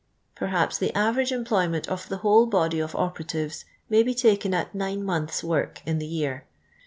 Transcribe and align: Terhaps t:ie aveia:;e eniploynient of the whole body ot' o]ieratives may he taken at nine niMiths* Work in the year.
Terhaps 0.35 0.79
t:ie 0.79 0.91
aveia:;e 0.93 1.29
eniploynient 1.35 1.87
of 1.87 2.09
the 2.09 2.17
whole 2.25 2.47
body 2.47 2.81
ot' 2.81 2.95
o]ieratives 2.95 3.65
may 3.87 4.03
he 4.03 4.15
taken 4.15 4.51
at 4.51 4.73
nine 4.73 5.03
niMiths* 5.03 5.43
Work 5.43 5.83
in 5.85 5.99
the 5.99 6.07
year. 6.07 6.45